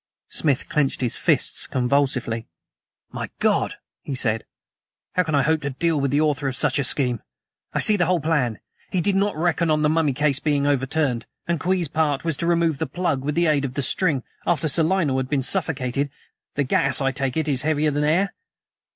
[0.29, 2.47] Smith clenched his fists convulsively.
[3.11, 4.45] "My God!" he said,
[5.13, 7.21] "how can I hope to deal with the author of such a scheme?
[7.73, 8.57] I see the whole plan.
[8.89, 12.47] He did not reckon on the mummy case being overturned, and Kwee's part was to
[12.47, 16.09] remove the plug with the aid of the string after Sir Lionel had been suffocated.
[16.55, 18.33] The gas, I take it, is heavier than air."